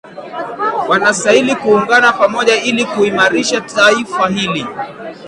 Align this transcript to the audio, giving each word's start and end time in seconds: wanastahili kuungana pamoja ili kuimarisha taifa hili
wanastahili 0.89 1.55
kuungana 1.55 2.13
pamoja 2.13 2.63
ili 2.63 2.85
kuimarisha 2.85 3.61
taifa 3.61 4.27
hili 4.29 4.65